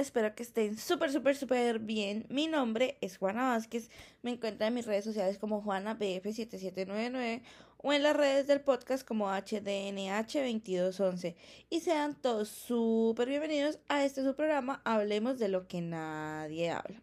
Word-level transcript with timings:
espero 0.00 0.34
que 0.34 0.42
estén 0.42 0.76
súper, 0.76 1.10
súper, 1.10 1.36
súper 1.36 1.78
bien. 1.78 2.26
Mi 2.28 2.46
nombre 2.46 2.98
es 3.00 3.16
Juana 3.18 3.48
Vázquez, 3.48 3.90
me 4.22 4.32
encuentran 4.32 4.68
en 4.68 4.74
mis 4.74 4.86
redes 4.86 5.04
sociales 5.04 5.38
como 5.38 5.62
JuanaBF7799 5.62 7.42
o 7.78 7.92
en 7.92 8.02
las 8.02 8.16
redes 8.16 8.46
del 8.46 8.60
podcast 8.60 9.06
como 9.06 9.28
HDNH2211. 9.28 11.34
Y 11.70 11.80
sean 11.80 12.14
todos 12.14 12.48
súper 12.48 13.28
bienvenidos 13.28 13.78
a 13.88 14.04
este 14.04 14.22
su 14.22 14.34
programa 14.34 14.80
Hablemos 14.84 15.38
de 15.38 15.48
lo 15.48 15.66
que 15.66 15.80
nadie 15.80 16.70
habla. 16.70 17.00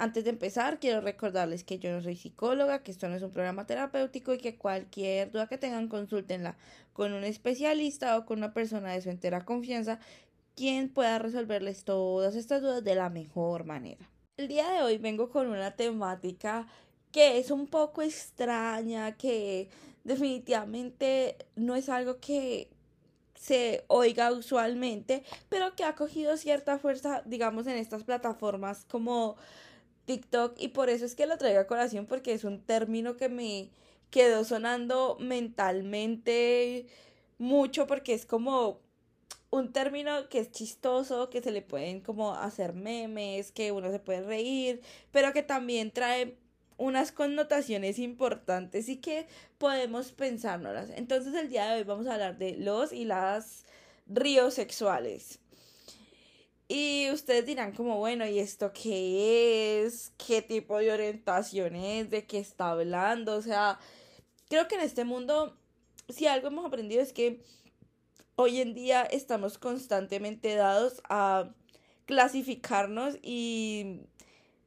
Antes 0.00 0.22
de 0.22 0.30
empezar, 0.30 0.78
quiero 0.78 1.00
recordarles 1.00 1.64
que 1.64 1.80
yo 1.80 1.90
no 1.90 2.00
soy 2.00 2.14
psicóloga, 2.14 2.84
que 2.84 2.92
esto 2.92 3.08
no 3.08 3.16
es 3.16 3.22
un 3.22 3.32
programa 3.32 3.66
terapéutico 3.66 4.32
y 4.32 4.38
que 4.38 4.56
cualquier 4.56 5.32
duda 5.32 5.48
que 5.48 5.58
tengan, 5.58 5.88
consúltenla 5.88 6.56
con 6.92 7.12
un 7.12 7.24
especialista 7.24 8.16
o 8.16 8.24
con 8.24 8.38
una 8.38 8.54
persona 8.54 8.92
de 8.92 9.02
su 9.02 9.10
entera 9.10 9.44
confianza 9.44 9.98
quien 10.58 10.88
pueda 10.88 11.20
resolverles 11.20 11.84
todas 11.84 12.34
estas 12.34 12.60
dudas 12.60 12.82
de 12.82 12.96
la 12.96 13.10
mejor 13.10 13.64
manera. 13.64 14.10
El 14.36 14.48
día 14.48 14.68
de 14.68 14.82
hoy 14.82 14.98
vengo 14.98 15.30
con 15.30 15.46
una 15.46 15.76
temática 15.76 16.66
que 17.12 17.38
es 17.38 17.52
un 17.52 17.68
poco 17.68 18.02
extraña, 18.02 19.16
que 19.16 19.68
definitivamente 20.02 21.36
no 21.54 21.76
es 21.76 21.88
algo 21.88 22.18
que 22.18 22.70
se 23.36 23.84
oiga 23.86 24.32
usualmente, 24.32 25.22
pero 25.48 25.76
que 25.76 25.84
ha 25.84 25.94
cogido 25.94 26.36
cierta 26.36 26.76
fuerza, 26.80 27.22
digamos, 27.24 27.68
en 27.68 27.76
estas 27.76 28.02
plataformas 28.02 28.84
como 28.90 29.36
TikTok 30.06 30.56
y 30.58 30.68
por 30.68 30.90
eso 30.90 31.04
es 31.04 31.14
que 31.14 31.26
lo 31.26 31.38
traigo 31.38 31.60
a 31.60 31.68
colación 31.68 32.06
porque 32.06 32.32
es 32.32 32.42
un 32.42 32.60
término 32.62 33.16
que 33.16 33.28
me 33.28 33.70
quedó 34.10 34.42
sonando 34.42 35.18
mentalmente 35.20 36.86
mucho 37.38 37.86
porque 37.86 38.14
es 38.14 38.26
como 38.26 38.80
un 39.50 39.72
término 39.72 40.28
que 40.28 40.40
es 40.40 40.50
chistoso, 40.50 41.30
que 41.30 41.42
se 41.42 41.50
le 41.50 41.62
pueden 41.62 42.00
como 42.00 42.34
hacer 42.34 42.74
memes, 42.74 43.50
que 43.52 43.72
uno 43.72 43.90
se 43.90 43.98
puede 43.98 44.22
reír, 44.22 44.80
pero 45.10 45.32
que 45.32 45.42
también 45.42 45.90
trae 45.90 46.36
unas 46.76 47.12
connotaciones 47.12 47.98
importantes 47.98 48.88
y 48.88 48.98
que 48.98 49.26
podemos 49.58 50.12
pensárnoslas. 50.12 50.90
Entonces 50.94 51.34
el 51.34 51.48
día 51.48 51.66
de 51.70 51.78
hoy 51.78 51.84
vamos 51.84 52.06
a 52.06 52.14
hablar 52.14 52.38
de 52.38 52.56
los 52.56 52.92
y 52.92 53.04
las 53.04 53.64
ríos 54.06 54.54
sexuales. 54.54 55.40
Y 56.68 57.08
ustedes 57.12 57.46
dirán 57.46 57.72
como, 57.72 57.96
bueno, 57.96 58.26
¿y 58.26 58.38
esto 58.38 58.72
qué 58.74 59.84
es? 59.84 60.12
¿Qué 60.18 60.42
tipo 60.42 60.76
de 60.78 60.92
orientación 60.92 61.74
es? 61.74 62.10
¿De 62.10 62.26
qué 62.26 62.38
está 62.38 62.72
hablando? 62.72 63.36
O 63.36 63.42
sea, 63.42 63.78
creo 64.50 64.68
que 64.68 64.74
en 64.74 64.82
este 64.82 65.04
mundo, 65.04 65.56
si 66.10 66.26
algo 66.26 66.48
hemos 66.48 66.66
aprendido 66.66 67.00
es 67.00 67.14
que 67.14 67.40
hoy 68.40 68.60
en 68.60 68.72
día 68.72 69.02
estamos 69.02 69.58
constantemente 69.58 70.54
dados 70.54 71.02
a 71.08 71.50
clasificarnos 72.06 73.18
y 73.20 74.02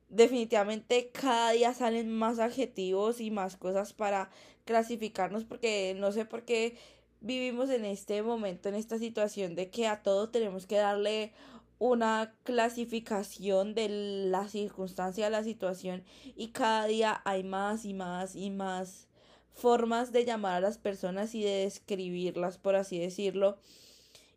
definitivamente 0.10 1.10
cada 1.14 1.52
día 1.52 1.74
salen 1.74 2.12
más 2.12 2.40
adjetivos 2.40 3.22
y 3.22 3.32
más 3.32 3.56
cosas 3.56 3.94
para 3.94 4.30
clasificarnos 4.66 5.46
porque 5.46 5.96
no 5.98 6.12
sé 6.12 6.26
por 6.26 6.44
qué 6.44 6.76
vivimos 7.22 7.70
en 7.70 7.86
este 7.86 8.22
momento, 8.24 8.68
en 8.68 8.76
esta 8.76 9.00
situación 9.00 9.56
de 9.56 9.70
que 9.70 9.88
a 9.88 10.04
todo 10.04 10.30
tenemos 10.30 10.68
que 10.68 10.76
darle 10.76 11.32
una 11.80 12.36
clasificación 12.44 13.74
de 13.74 13.88
la 14.30 14.50
circunstancia, 14.50 15.30
la 15.30 15.46
situación 15.46 16.04
y 16.36 16.50
cada 16.50 16.88
día 16.88 17.22
hay 17.24 17.46
más 17.46 17.86
y 17.86 17.94
más 17.94 18.36
y 18.36 18.50
más 18.50 19.08
formas 19.54 20.12
de 20.12 20.26
llamar 20.26 20.56
a 20.56 20.62
las 20.62 20.78
personas 20.78 21.36
y 21.36 21.44
de 21.44 21.64
describirlas, 21.64 22.58
por 22.58 22.76
así 22.76 23.00
decirlo, 23.00 23.58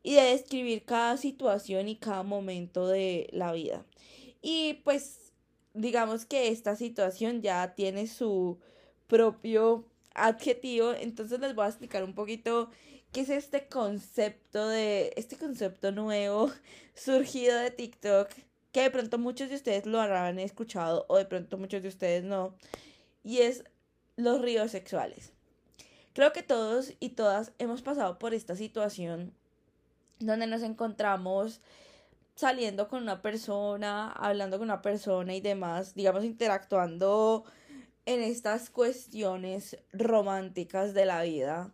y 0.02 0.14
de 0.14 0.22
describir 0.22 0.84
cada 0.84 1.16
situación 1.16 1.88
y 1.88 1.96
cada 1.96 2.22
momento 2.22 2.86
de 2.88 3.28
la 3.32 3.52
vida. 3.52 3.84
Y 4.42 4.80
pues 4.84 5.32
digamos 5.72 6.26
que 6.26 6.48
esta 6.48 6.76
situación 6.76 7.42
ya 7.42 7.74
tiene 7.74 8.06
su 8.06 8.58
propio 9.06 9.86
adjetivo, 10.14 10.92
entonces 10.92 11.40
les 11.40 11.54
voy 11.54 11.64
a 11.64 11.68
explicar 11.68 12.04
un 12.04 12.14
poquito 12.14 12.70
qué 13.12 13.20
es 13.20 13.30
este 13.30 13.66
concepto 13.68 14.68
de 14.68 15.12
este 15.16 15.36
concepto 15.36 15.92
nuevo 15.92 16.50
surgido 16.94 17.56
de 17.58 17.70
TikTok, 17.70 18.28
que 18.72 18.82
de 18.82 18.90
pronto 18.90 19.18
muchos 19.18 19.48
de 19.48 19.56
ustedes 19.56 19.86
lo 19.86 20.00
habrán 20.00 20.38
escuchado 20.38 21.06
o 21.08 21.16
de 21.16 21.24
pronto 21.24 21.58
muchos 21.58 21.82
de 21.82 21.88
ustedes 21.88 22.24
no, 22.24 22.54
y 23.22 23.38
es 23.38 23.64
los 24.16 24.40
ríos 24.40 24.70
sexuales. 24.70 25.32
Creo 26.12 26.32
que 26.32 26.42
todos 26.42 26.92
y 27.00 27.10
todas 27.10 27.52
hemos 27.58 27.82
pasado 27.82 28.18
por 28.18 28.34
esta 28.34 28.56
situación 28.56 29.34
donde 30.20 30.46
nos 30.46 30.62
encontramos 30.62 31.60
saliendo 32.36 32.88
con 32.88 33.02
una 33.02 33.22
persona, 33.22 34.10
hablando 34.12 34.58
con 34.58 34.68
una 34.68 34.82
persona 34.82 35.34
y 35.34 35.40
demás, 35.40 35.94
digamos, 35.94 36.24
interactuando 36.24 37.44
en 38.06 38.22
estas 38.22 38.70
cuestiones 38.70 39.78
románticas 39.92 40.94
de 40.94 41.06
la 41.06 41.22
vida. 41.22 41.72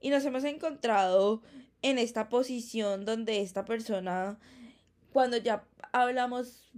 Y 0.00 0.10
nos 0.10 0.24
hemos 0.24 0.44
encontrado 0.44 1.42
en 1.82 1.98
esta 1.98 2.28
posición 2.28 3.04
donde 3.04 3.40
esta 3.40 3.64
persona, 3.64 4.38
cuando 5.12 5.36
ya 5.36 5.64
hablamos 5.92 6.70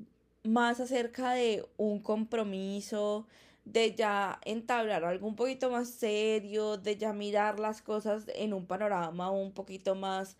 más 0.42 0.80
acerca 0.80 1.32
de 1.32 1.64
un 1.76 2.00
compromiso, 2.00 3.26
de 3.66 3.94
ya 3.94 4.40
entablar 4.44 5.04
algo 5.04 5.26
un 5.26 5.36
poquito 5.36 5.70
más 5.70 5.90
serio, 5.90 6.78
de 6.78 6.96
ya 6.96 7.12
mirar 7.12 7.58
las 7.58 7.82
cosas 7.82 8.24
en 8.34 8.54
un 8.54 8.64
panorama 8.66 9.30
un 9.30 9.52
poquito 9.52 9.94
más 9.96 10.36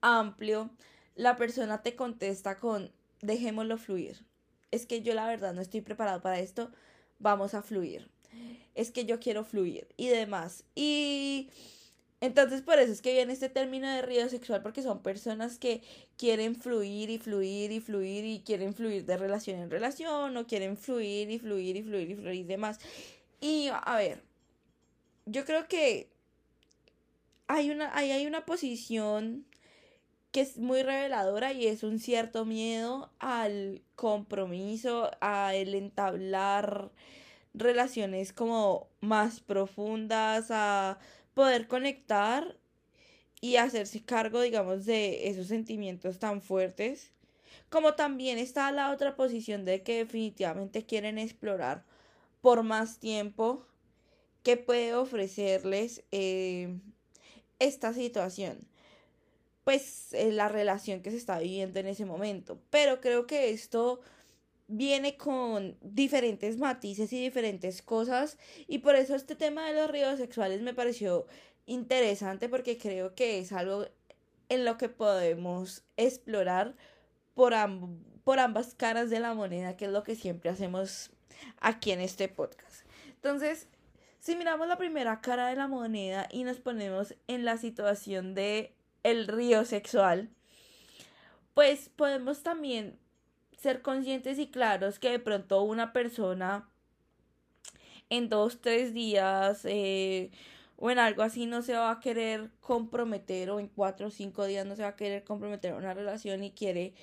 amplio, 0.00 0.70
la 1.14 1.36
persona 1.36 1.82
te 1.82 1.94
contesta 1.94 2.56
con 2.56 2.90
dejémoslo 3.20 3.76
fluir. 3.76 4.24
Es 4.70 4.86
que 4.86 5.02
yo 5.02 5.14
la 5.14 5.26
verdad 5.26 5.52
no 5.52 5.60
estoy 5.60 5.82
preparado 5.82 6.22
para 6.22 6.40
esto, 6.40 6.70
vamos 7.18 7.52
a 7.52 7.62
fluir. 7.62 8.10
Es 8.74 8.90
que 8.90 9.04
yo 9.04 9.20
quiero 9.20 9.44
fluir 9.44 9.86
y 9.98 10.08
demás. 10.08 10.64
Y 10.74 11.50
entonces 12.20 12.60
por 12.62 12.78
eso 12.78 12.92
es 12.92 13.00
que 13.00 13.12
viene 13.12 13.32
este 13.32 13.48
término 13.48 13.88
de 13.88 14.02
río 14.02 14.28
sexual 14.28 14.62
porque 14.62 14.82
son 14.82 15.02
personas 15.02 15.58
que 15.58 15.82
quieren 16.18 16.54
fluir 16.54 17.10
y 17.10 17.18
fluir 17.18 17.72
y 17.72 17.80
fluir 17.80 18.24
y 18.24 18.40
quieren 18.40 18.74
fluir 18.74 19.06
de 19.06 19.16
relación 19.16 19.58
en 19.60 19.70
relación 19.70 20.36
o 20.36 20.46
quieren 20.46 20.76
fluir 20.76 21.30
y 21.30 21.38
fluir 21.38 21.76
y 21.76 21.82
fluir 21.82 22.10
y 22.10 22.14
fluir 22.14 22.34
y 22.34 22.44
demás. 22.44 22.78
Y 23.40 23.68
a 23.72 23.96
ver, 23.96 24.22
yo 25.26 25.44
creo 25.44 25.66
que 25.66 26.10
hay 27.46 27.70
una, 27.70 27.96
hay, 27.96 28.10
hay 28.12 28.26
una 28.26 28.44
posición 28.44 29.46
que 30.30 30.42
es 30.42 30.58
muy 30.58 30.82
reveladora 30.82 31.52
y 31.52 31.66
es 31.66 31.82
un 31.82 31.98
cierto 31.98 32.44
miedo 32.44 33.10
al 33.18 33.82
compromiso, 33.96 35.10
a 35.20 35.54
el 35.54 35.74
entablar 35.74 36.92
relaciones 37.54 38.32
como 38.32 38.88
más 39.00 39.40
profundas, 39.40 40.50
a 40.50 40.98
poder 41.34 41.66
conectar 41.68 42.56
y 43.40 43.56
hacerse 43.56 44.02
cargo, 44.04 44.40
digamos, 44.40 44.84
de 44.84 45.28
esos 45.28 45.46
sentimientos 45.46 46.18
tan 46.18 46.42
fuertes. 46.42 47.12
Como 47.68 47.94
también 47.94 48.38
está 48.38 48.70
la 48.72 48.90
otra 48.92 49.16
posición 49.16 49.64
de 49.64 49.82
que 49.82 49.98
definitivamente 49.98 50.84
quieren 50.84 51.18
explorar 51.18 51.84
por 52.40 52.62
más 52.62 52.98
tiempo 52.98 53.66
que 54.42 54.56
puede 54.56 54.94
ofrecerles 54.94 56.02
eh, 56.10 56.78
esta 57.58 57.92
situación. 57.92 58.66
Pues 59.64 60.12
eh, 60.14 60.32
la 60.32 60.48
relación 60.48 61.00
que 61.02 61.10
se 61.10 61.16
está 61.16 61.38
viviendo 61.38 61.78
en 61.78 61.86
ese 61.86 62.04
momento. 62.04 62.60
Pero 62.70 63.00
creo 63.00 63.26
que 63.26 63.50
esto 63.50 64.00
viene 64.70 65.16
con 65.16 65.76
diferentes 65.82 66.56
matices 66.56 67.12
y 67.12 67.20
diferentes 67.20 67.82
cosas 67.82 68.38
y 68.68 68.78
por 68.78 68.94
eso 68.94 69.16
este 69.16 69.34
tema 69.34 69.66
de 69.66 69.74
los 69.74 69.90
ríos 69.90 70.16
sexuales 70.16 70.62
me 70.62 70.74
pareció 70.74 71.26
interesante 71.66 72.48
porque 72.48 72.78
creo 72.78 73.14
que 73.14 73.40
es 73.40 73.52
algo 73.52 73.86
en 74.48 74.64
lo 74.64 74.78
que 74.78 74.88
podemos 74.88 75.82
explorar 75.96 76.76
por, 77.34 77.52
por 78.22 78.38
ambas 78.38 78.74
caras 78.74 79.10
de 79.10 79.18
la 79.18 79.34
moneda, 79.34 79.76
que 79.76 79.86
es 79.86 79.90
lo 79.90 80.04
que 80.04 80.14
siempre 80.14 80.50
hacemos 80.50 81.10
aquí 81.60 81.90
en 81.90 82.00
este 82.00 82.28
podcast. 82.28 82.84
Entonces, 83.08 83.66
si 84.20 84.36
miramos 84.36 84.68
la 84.68 84.76
primera 84.76 85.20
cara 85.20 85.48
de 85.48 85.56
la 85.56 85.66
moneda 85.66 86.28
y 86.30 86.44
nos 86.44 86.58
ponemos 86.58 87.14
en 87.26 87.44
la 87.44 87.56
situación 87.56 88.34
de 88.34 88.74
el 89.02 89.26
río 89.26 89.64
sexual, 89.64 90.30
pues 91.54 91.88
podemos 91.88 92.42
también 92.42 92.98
ser 93.60 93.82
conscientes 93.82 94.38
y 94.38 94.46
claros 94.46 94.98
que 94.98 95.10
de 95.10 95.18
pronto 95.18 95.62
una 95.62 95.92
persona 95.92 96.68
en 98.08 98.28
dos, 98.28 98.60
tres 98.60 98.94
días 98.94 99.64
eh, 99.64 100.30
o 100.76 100.90
en 100.90 100.98
algo 100.98 101.22
así 101.22 101.44
no 101.44 101.60
se 101.60 101.74
va 101.74 101.90
a 101.90 102.00
querer 102.00 102.50
comprometer 102.60 103.50
o 103.50 103.60
en 103.60 103.68
cuatro 103.68 104.06
o 104.06 104.10
cinco 104.10 104.46
días 104.46 104.66
no 104.66 104.76
se 104.76 104.82
va 104.82 104.88
a 104.88 104.96
querer 104.96 105.24
comprometer 105.24 105.74
una 105.74 105.92
relación 105.92 106.42
y 106.42 106.52
quiere 106.52 106.94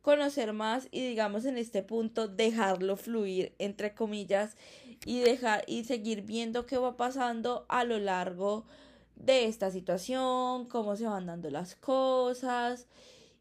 conocer 0.00 0.54
más 0.54 0.88
y 0.90 1.06
digamos 1.06 1.44
en 1.44 1.58
este 1.58 1.82
punto 1.82 2.28
dejarlo 2.28 2.96
fluir 2.96 3.54
entre 3.58 3.94
comillas 3.94 4.56
y 5.04 5.20
dejar 5.20 5.64
y 5.66 5.84
seguir 5.84 6.22
viendo 6.22 6.64
qué 6.64 6.78
va 6.78 6.96
pasando 6.96 7.66
a 7.68 7.84
lo 7.84 7.98
largo 7.98 8.64
de 9.16 9.46
esta 9.46 9.70
situación, 9.70 10.66
cómo 10.66 10.96
se 10.96 11.06
van 11.06 11.26
dando 11.26 11.50
las 11.50 11.74
cosas 11.74 12.86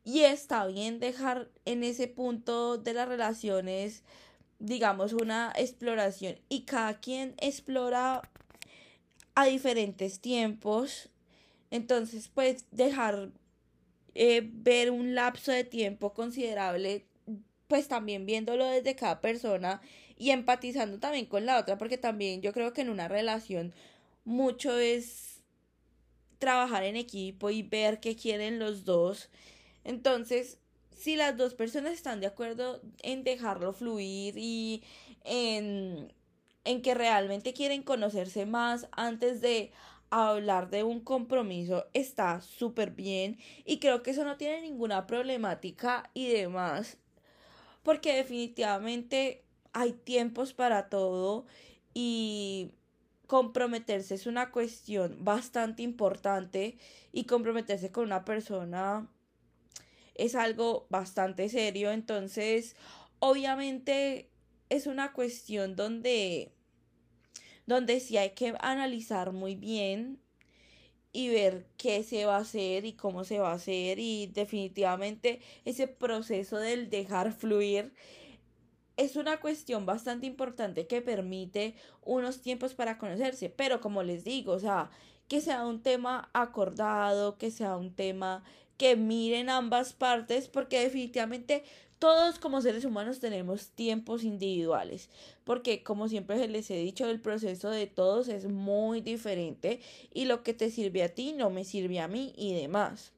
Y 0.05 0.21
está 0.21 0.65
bien 0.67 0.99
dejar 0.99 1.49
en 1.65 1.83
ese 1.83 2.07
punto 2.07 2.77
de 2.77 2.93
las 2.93 3.09
relaciones, 3.09 4.03
digamos, 4.59 5.13
una 5.13 5.51
exploración. 5.57 6.37
Y 6.47 6.61
cada 6.61 6.99
quien 6.99 7.33
explora 7.39 8.21
a 9.33 9.45
diferentes 9.45 10.19
tiempos. 10.19 11.09
Entonces, 11.71 12.29
pues 12.33 12.65
dejar 12.71 13.31
eh, 14.13 14.49
ver 14.53 14.91
un 14.91 15.15
lapso 15.15 15.51
de 15.51 15.63
tiempo 15.63 16.13
considerable, 16.13 17.05
pues 17.67 17.87
también 17.87 18.25
viéndolo 18.25 18.65
desde 18.65 18.95
cada 18.95 19.19
persona 19.21 19.81
y 20.17 20.29
empatizando 20.29 20.99
también 20.99 21.25
con 21.25 21.45
la 21.45 21.59
otra, 21.59 21.77
porque 21.77 21.97
también 21.97 22.41
yo 22.41 22.53
creo 22.53 22.73
que 22.73 22.81
en 22.81 22.89
una 22.89 23.07
relación 23.07 23.73
mucho 24.23 24.77
es 24.77 25.41
trabajar 26.39 26.83
en 26.83 26.95
equipo 26.95 27.49
y 27.49 27.63
ver 27.63 27.99
qué 27.99 28.15
quieren 28.15 28.59
los 28.59 28.85
dos. 28.85 29.29
Entonces, 29.85 30.57
si 30.91 31.15
las 31.15 31.37
dos 31.37 31.53
personas 31.53 31.93
están 31.93 32.19
de 32.19 32.27
acuerdo 32.27 32.81
en 33.03 33.23
dejarlo 33.23 33.71
fluir 33.71 34.35
y 34.37 34.83
en, 35.23 36.11
en 36.65 36.81
que 36.81 36.93
realmente 36.95 37.53
quieren 37.53 37.83
conocerse 37.83 38.45
más 38.45 38.87
antes 38.91 39.39
de 39.39 39.71
hablar 40.09 40.69
de 40.69 40.83
un 40.83 41.01
compromiso, 41.01 41.85
está 41.93 42.41
súper 42.41 42.91
bien 42.91 43.37
y 43.63 43.79
creo 43.79 44.01
que 44.01 44.11
eso 44.11 44.25
no 44.25 44.37
tiene 44.37 44.61
ninguna 44.61 45.05
problemática 45.07 46.09
y 46.13 46.29
demás. 46.29 46.97
Porque 47.83 48.15
definitivamente 48.15 49.43
hay 49.73 49.93
tiempos 49.93 50.53
para 50.53 50.89
todo 50.89 51.45
y 51.93 52.71
comprometerse 53.27 54.15
es 54.15 54.25
una 54.25 54.51
cuestión 54.51 55.23
bastante 55.23 55.83
importante 55.83 56.77
y 57.11 57.25
comprometerse 57.25 57.91
con 57.91 58.05
una 58.05 58.25
persona 58.25 59.07
es 60.15 60.35
algo 60.35 60.87
bastante 60.89 61.49
serio. 61.49 61.91
Entonces, 61.91 62.75
obviamente 63.19 64.29
es 64.69 64.87
una 64.87 65.13
cuestión 65.13 65.75
donde 65.75 66.51
donde 67.67 67.99
sí 67.99 68.17
hay 68.17 68.31
que 68.31 68.53
analizar 68.59 69.31
muy 69.31 69.55
bien 69.55 70.19
y 71.11 71.29
ver 71.29 71.65
qué 71.77 72.03
se 72.03 72.25
va 72.25 72.35
a 72.35 72.41
hacer 72.41 72.85
y 72.85 72.93
cómo 72.93 73.23
se 73.23 73.39
va 73.39 73.51
a 73.51 73.55
hacer 73.55 73.99
y 73.99 74.27
definitivamente 74.27 75.39
ese 75.63 75.87
proceso 75.87 76.57
del 76.57 76.89
dejar 76.89 77.31
fluir 77.31 77.93
es 78.97 79.15
una 79.15 79.39
cuestión 79.39 79.85
bastante 79.85 80.25
importante 80.25 80.87
que 80.87 81.01
permite 81.01 81.75
unos 82.01 82.41
tiempos 82.41 82.73
para 82.73 82.97
conocerse, 82.97 83.49
pero 83.49 83.81
como 83.81 84.03
les 84.03 84.23
digo, 84.23 84.53
o 84.53 84.59
sea, 84.59 84.89
que 85.27 85.41
sea 85.41 85.65
un 85.65 85.81
tema 85.81 86.29
acordado, 86.33 87.37
que 87.37 87.51
sea 87.51 87.77
un 87.77 87.93
tema 87.93 88.43
que 88.77 88.95
miren 88.95 89.49
ambas 89.49 89.93
partes, 89.93 90.47
porque 90.47 90.79
definitivamente 90.79 91.63
todos 91.99 92.39
como 92.39 92.61
seres 92.61 92.85
humanos 92.85 93.19
tenemos 93.19 93.69
tiempos 93.69 94.23
individuales, 94.23 95.09
porque 95.43 95.81
como 95.81 96.07
siempre 96.07 96.47
les 96.47 96.69
he 96.69 96.75
dicho, 96.75 97.07
el 97.09 97.21
proceso 97.21 97.69
de 97.69 97.87
todos 97.87 98.27
es 98.27 98.47
muy 98.47 99.01
diferente 99.01 99.79
y 100.13 100.25
lo 100.25 100.43
que 100.43 100.53
te 100.53 100.69
sirve 100.69 101.03
a 101.03 101.09
ti 101.09 101.33
no 101.33 101.49
me 101.49 101.63
sirve 101.63 101.99
a 101.99 102.07
mí 102.07 102.33
y 102.35 102.53
demás. 102.53 103.13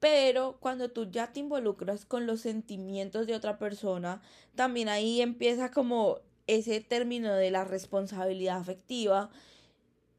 Pero 0.00 0.58
cuando 0.60 0.90
tú 0.90 1.10
ya 1.10 1.32
te 1.32 1.40
involucras 1.40 2.04
con 2.04 2.26
los 2.26 2.40
sentimientos 2.40 3.26
de 3.26 3.34
otra 3.34 3.58
persona, 3.58 4.20
también 4.54 4.88
ahí 4.88 5.20
empieza 5.22 5.70
como 5.70 6.18
ese 6.46 6.80
término 6.80 7.34
de 7.34 7.50
la 7.50 7.64
responsabilidad 7.64 8.58
afectiva, 8.58 9.30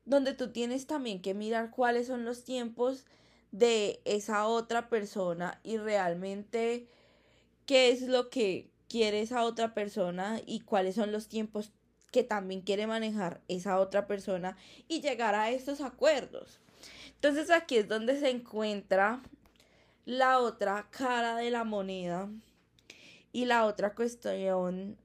donde 0.06 0.34
tú 0.34 0.52
tienes 0.52 0.88
también 0.88 1.22
que 1.22 1.34
mirar 1.34 1.70
cuáles 1.72 2.08
son 2.08 2.26
los 2.26 2.44
tiempos 2.44 3.06
de 3.58 4.02
esa 4.06 4.46
otra 4.46 4.88
persona 4.88 5.60
y 5.64 5.78
realmente 5.78 6.88
qué 7.66 7.90
es 7.90 8.04
lo 8.04 8.30
que 8.30 8.70
quiere 8.88 9.22
esa 9.22 9.44
otra 9.44 9.74
persona 9.74 10.42
y 10.46 10.60
cuáles 10.62 10.96
son 10.96 11.12
los 11.12 11.28
tiempos 11.28 11.72
que 12.12 12.24
también 12.24 12.62
quiere 12.62 12.88
manejar 12.88 13.42
esa 13.48 13.80
otra 13.80 14.08
persona 14.08 14.56
y 14.88 15.02
llegar 15.02 15.36
a 15.36 15.50
estos 15.50 15.82
acuerdos. 15.82 16.60
Entonces 17.16 17.50
aquí 17.50 17.78
es 17.78 17.88
donde 17.88 18.20
se 18.20 18.30
encuentra 18.30 19.22
la 20.06 20.40
otra 20.40 20.88
cara 20.92 21.36
de 21.36 21.50
la 21.50 21.64
moneda 21.64 22.30
y 23.34 23.46
la 23.46 23.66
otra 23.66 23.96
cuestión 23.96 24.98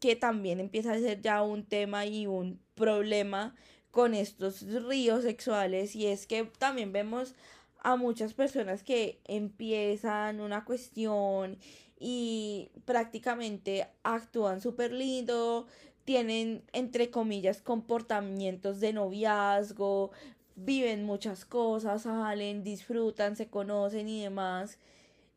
que 0.00 0.16
también 0.16 0.60
empieza 0.60 0.92
a 0.92 0.98
ser 0.98 1.22
ya 1.22 1.42
un 1.42 1.64
tema 1.64 2.06
y 2.06 2.26
un 2.26 2.60
problema 2.74 3.54
con 3.90 4.14
estos 4.14 4.62
ríos 4.62 5.22
sexuales 5.22 5.96
y 5.96 6.06
es 6.06 6.26
que 6.26 6.44
también 6.58 6.92
vemos 6.92 7.34
a 7.82 7.96
muchas 7.96 8.34
personas 8.34 8.82
que 8.82 9.20
empiezan 9.24 10.40
una 10.40 10.64
cuestión 10.64 11.58
y 11.98 12.70
prácticamente 12.84 13.88
actúan 14.02 14.60
súper 14.60 14.92
lindo, 14.92 15.66
tienen 16.04 16.62
entre 16.72 17.10
comillas 17.10 17.60
comportamientos 17.60 18.80
de 18.80 18.92
noviazgo, 18.92 20.10
viven 20.56 21.04
muchas 21.04 21.44
cosas, 21.44 22.02
salen, 22.02 22.64
disfrutan, 22.64 23.36
se 23.36 23.48
conocen 23.48 24.08
y 24.08 24.22
demás. 24.22 24.78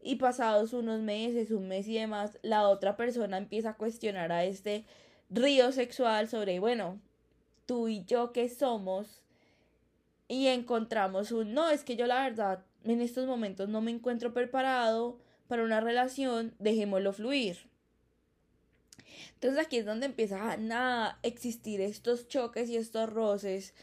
Y 0.04 0.16
pasados 0.16 0.74
unos 0.74 1.02
meses, 1.02 1.52
un 1.52 1.68
mes 1.68 1.88
y 1.88 1.96
demás, 1.96 2.40
la 2.42 2.68
otra 2.68 2.98
persona 2.98 3.38
empieza 3.38 3.72
a 3.72 3.78
cuestionar 3.78 4.32
a 4.32 4.46
este 4.46 4.86
río 5.30 5.72
sexual 5.72 6.28
sobre, 6.28 6.60
bueno, 6.60 7.00
tú 7.66 7.88
y 7.88 8.04
yo 8.06 8.32
qué 8.32 8.50
somos. 8.50 9.21
Y 10.32 10.48
encontramos 10.48 11.34
un, 11.34 11.54
no, 11.54 11.70
es 11.70 11.84
que 11.84 11.98
yo 11.98 12.08
la 12.08 12.24
verdad 12.24 12.64
en 12.86 13.02
estos 13.02 13.28
momentos 13.28 13.68
no 13.68 13.82
me 13.82 13.92
encuentro 13.92 14.34
preparado 14.34 15.20
para 15.50 15.62
una 15.62 15.82
relación, 15.82 16.56
dejémoslo 16.58 17.12
fluir. 17.12 17.58
Entonces 19.34 19.60
aquí 19.60 19.76
es 19.76 19.86
donde 19.86 20.06
empiezan 20.06 20.72
a 20.72 21.20
existir 21.22 21.82
estos 21.82 22.30
choques 22.30 22.70
y 22.70 22.78
estos 22.78 23.10
roces 23.10 23.74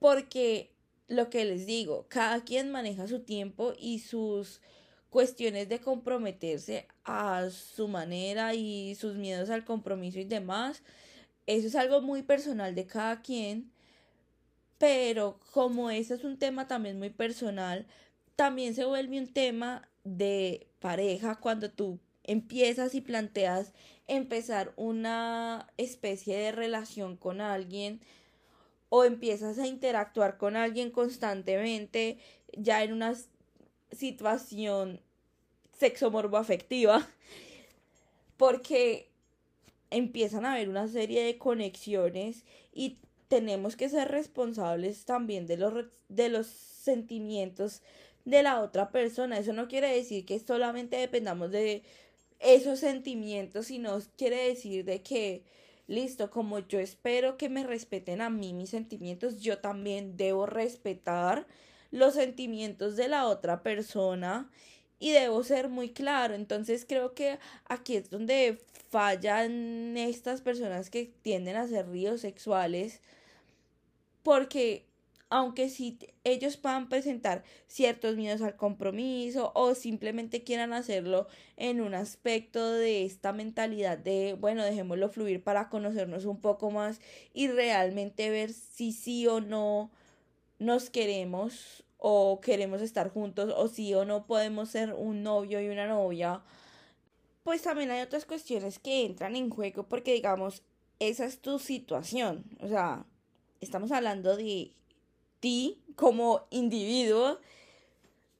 porque 0.00 0.70
lo 1.08 1.30
que 1.30 1.46
les 1.46 1.64
digo, 1.64 2.04
cada 2.10 2.44
quien 2.44 2.70
maneja 2.70 3.06
su 3.06 3.20
tiempo 3.20 3.72
y 3.78 4.00
sus 4.00 4.60
cuestiones 5.08 5.70
de 5.70 5.80
comprometerse 5.80 6.88
a 7.04 7.48
su 7.48 7.88
manera 7.88 8.52
y 8.52 8.96
sus 8.96 9.14
miedos 9.14 9.48
al 9.48 9.64
compromiso 9.64 10.18
y 10.18 10.24
demás. 10.24 10.82
Eso 11.46 11.68
es 11.68 11.74
algo 11.74 12.02
muy 12.02 12.22
personal 12.22 12.74
de 12.74 12.86
cada 12.86 13.22
quien. 13.22 13.72
Pero 14.84 15.40
como 15.50 15.88
ese 15.88 16.12
es 16.12 16.24
un 16.24 16.38
tema 16.38 16.68
también 16.68 16.98
muy 16.98 17.08
personal, 17.08 17.86
también 18.36 18.74
se 18.74 18.84
vuelve 18.84 19.18
un 19.18 19.32
tema 19.32 19.88
de 20.04 20.66
pareja 20.78 21.36
cuando 21.36 21.70
tú 21.70 22.00
empiezas 22.22 22.94
y 22.94 23.00
planteas 23.00 23.72
empezar 24.08 24.74
una 24.76 25.72
especie 25.78 26.36
de 26.36 26.52
relación 26.52 27.16
con 27.16 27.40
alguien 27.40 28.02
o 28.90 29.04
empiezas 29.04 29.58
a 29.58 29.66
interactuar 29.66 30.36
con 30.36 30.54
alguien 30.54 30.90
constantemente 30.90 32.18
ya 32.52 32.84
en 32.84 32.92
una 32.92 33.14
situación 33.90 35.00
sexomorbo 35.72 36.36
afectiva 36.36 37.08
porque 38.36 39.08
empiezan 39.88 40.44
a 40.44 40.52
haber 40.52 40.68
una 40.68 40.88
serie 40.88 41.24
de 41.24 41.38
conexiones 41.38 42.44
y 42.74 42.98
tenemos 43.28 43.76
que 43.76 43.88
ser 43.88 44.08
responsables 44.08 45.04
también 45.04 45.46
de 45.46 45.56
los, 45.56 45.86
de 46.08 46.28
los 46.28 46.46
sentimientos 46.46 47.82
de 48.24 48.42
la 48.42 48.60
otra 48.60 48.90
persona. 48.90 49.38
Eso 49.38 49.52
no 49.52 49.68
quiere 49.68 49.94
decir 49.94 50.24
que 50.24 50.38
solamente 50.38 50.96
dependamos 50.96 51.50
de 51.50 51.82
esos 52.40 52.80
sentimientos, 52.80 53.66
sino 53.66 53.98
quiere 54.16 54.48
decir 54.48 54.84
de 54.84 55.02
que 55.02 55.42
listo, 55.86 56.30
como 56.30 56.60
yo 56.60 56.78
espero 56.78 57.36
que 57.36 57.48
me 57.48 57.64
respeten 57.64 58.20
a 58.20 58.30
mí 58.30 58.52
mis 58.54 58.70
sentimientos, 58.70 59.40
yo 59.40 59.58
también 59.58 60.16
debo 60.16 60.46
respetar 60.46 61.46
los 61.90 62.14
sentimientos 62.14 62.96
de 62.96 63.08
la 63.08 63.26
otra 63.28 63.62
persona 63.62 64.50
y 64.98 65.12
debo 65.12 65.42
ser 65.44 65.68
muy 65.68 65.90
claro. 65.90 66.34
Entonces 66.34 66.86
creo 66.88 67.14
que 67.14 67.38
aquí 67.66 67.96
es 67.96 68.10
donde 68.10 68.58
fallan 68.94 69.96
estas 69.96 70.40
personas 70.40 70.88
que 70.88 71.12
tienden 71.22 71.56
a 71.56 71.66
ser 71.66 71.88
ríos 71.88 72.20
sexuales 72.20 73.00
porque 74.22 74.86
aunque 75.30 75.68
si 75.68 75.98
ellos 76.22 76.56
puedan 76.56 76.88
presentar 76.88 77.42
ciertos 77.66 78.14
miedos 78.14 78.40
al 78.40 78.54
compromiso 78.54 79.50
o 79.56 79.74
simplemente 79.74 80.44
quieran 80.44 80.72
hacerlo 80.72 81.26
en 81.56 81.80
un 81.80 81.92
aspecto 81.92 82.70
de 82.70 83.04
esta 83.04 83.32
mentalidad 83.32 83.98
de, 83.98 84.36
bueno, 84.38 84.62
dejémoslo 84.62 85.08
fluir 85.08 85.42
para 85.42 85.70
conocernos 85.70 86.24
un 86.24 86.40
poco 86.40 86.70
más 86.70 87.00
y 87.32 87.48
realmente 87.48 88.30
ver 88.30 88.52
si 88.52 88.92
sí 88.92 89.26
o 89.26 89.40
no 89.40 89.90
nos 90.60 90.88
queremos 90.88 91.82
o 91.98 92.40
queremos 92.40 92.80
estar 92.80 93.10
juntos 93.10 93.52
o 93.56 93.66
sí 93.66 93.92
o 93.92 94.04
no 94.04 94.24
podemos 94.24 94.68
ser 94.68 94.92
un 94.92 95.24
novio 95.24 95.60
y 95.60 95.68
una 95.68 95.88
novia, 95.88 96.44
pues 97.44 97.62
también 97.62 97.90
hay 97.90 98.00
otras 98.02 98.24
cuestiones 98.24 98.78
que 98.78 99.04
entran 99.04 99.36
en 99.36 99.50
juego 99.50 99.84
porque 99.84 100.14
digamos, 100.14 100.62
esa 100.98 101.26
es 101.26 101.38
tu 101.40 101.58
situación, 101.58 102.44
o 102.60 102.68
sea, 102.68 103.04
estamos 103.60 103.92
hablando 103.92 104.36
de 104.36 104.72
ti 105.40 105.78
como 105.94 106.46
individuo, 106.50 107.38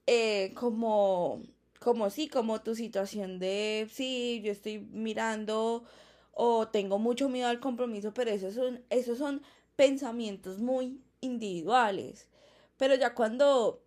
eh, 0.07 0.53
como, 0.55 1.43
como 1.81 2.11
sí, 2.11 2.29
como 2.29 2.63
tu 2.63 2.75
situación 2.75 3.39
de, 3.39 3.89
sí, 3.93 4.41
yo 4.45 4.53
estoy 4.53 4.79
mirando 4.79 5.85
o 6.33 6.69
tengo 6.69 6.99
mucho 6.99 7.29
miedo 7.29 7.49
al 7.49 7.61
compromiso, 7.61 8.13
pero 8.15 8.31
esos 8.31 8.55
son, 8.55 8.83
esos 8.91 9.19
son 9.19 9.43
pensamientos 9.77 10.59
muy 10.59 11.01
individuales. 11.21 12.29
Pero 12.77 12.95
ya 12.95 13.15
cuando 13.15 13.83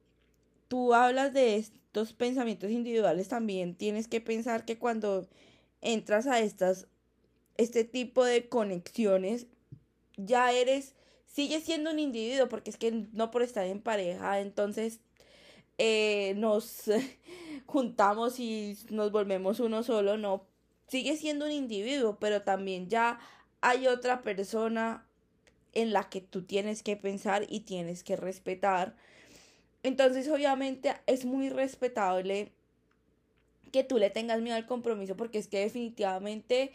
tú 0.68 0.94
hablas 0.94 1.34
de 1.34 1.66
pensamientos 2.13 2.72
individuales, 2.72 3.27
también 3.27 3.75
tienes 3.75 4.08
que 4.08 4.22
pensar 4.22 4.66
que 4.66 4.77
cuando 4.77 5.27
entras 5.82 6.27
a 6.27 6.39
estas, 6.39 6.88
este 7.58 7.84
tipo 7.84 8.24
de 8.24 8.48
conexiones, 8.50 9.48
ya 10.18 10.51
eres, 10.51 10.96
sigues 11.25 11.63
siendo 11.63 11.92
un 11.92 12.00
individuo, 12.00 12.50
porque 12.50 12.70
es 12.70 12.77
que 12.77 12.92
no 13.13 13.32
por 13.32 13.44
estar 13.44 13.66
en 13.66 13.82
pareja, 13.82 14.39
entonces 14.39 15.00
eh, 15.77 16.34
nos 16.38 16.84
juntamos 17.66 18.39
y 18.39 18.77
nos 18.89 19.12
volvemos 19.12 19.60
uno 19.60 19.84
solo, 19.84 20.18
no, 20.18 20.46
sigue 20.88 21.18
siendo 21.18 21.46
un 21.46 21.51
individuo, 21.51 22.18
pero 22.20 22.42
también 22.42 22.89
ya 22.89 23.20
hay 23.62 23.88
otra 23.88 24.22
persona 24.22 25.06
en 25.74 25.94
la 25.94 26.10
que 26.10 26.22
tú 26.22 26.44
tienes 26.44 26.82
que 26.82 26.96
pensar 26.96 27.46
y 27.50 27.62
tienes 27.62 28.04
que 28.04 28.16
respetar. 28.16 28.96
Entonces, 29.84 30.27
obviamente, 30.29 30.93
es 31.05 31.25
muy 31.25 31.50
respetable 31.50 32.51
que 33.72 33.84
tú 33.84 33.98
le 33.98 34.10
tengas 34.10 34.41
miedo 34.41 34.55
al 34.55 34.65
compromiso, 34.65 35.15
porque 35.15 35.38
es 35.38 35.48
que 35.48 35.60
definitivamente 35.60 36.72